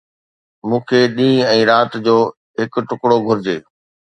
مون 0.69 0.79
کي 0.87 0.99
ڏينهن 1.17 1.51
۽ 1.59 1.59
رات 1.71 1.91
جو 2.09 2.17
هڪ 2.63 2.73
ٽڪرو 2.89 3.17
گهرجي 3.29 3.57